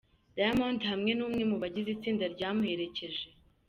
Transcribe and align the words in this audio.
Diamond 0.35 0.79
hamwe 0.91 1.11
n'umwe 1.17 1.43
mu 1.49 1.57
bagize 1.61 1.89
itsinda 1.91 2.25
ryamuherekeje. 2.33 3.27